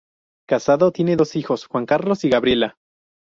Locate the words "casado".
0.47-0.91